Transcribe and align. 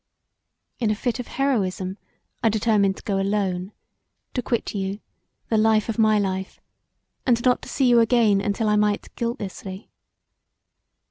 In 0.79 0.89
a 0.89 0.95
fit 0.95 1.19
of 1.19 1.27
heroism 1.27 1.99
I 2.41 2.49
determined 2.49 2.97
to 2.97 3.03
go 3.03 3.19
alone; 3.19 3.71
to 4.33 4.41
quit 4.41 4.73
you, 4.73 4.99
the 5.49 5.59
life 5.59 5.89
of 5.89 5.99
my 5.99 6.17
life, 6.17 6.59
and 7.23 7.39
not 7.45 7.61
to 7.61 7.69
see 7.69 7.85
you 7.85 7.99
again 7.99 8.41
untill 8.41 8.69
I 8.69 8.77
might 8.77 9.15
guiltlessly. 9.15 9.91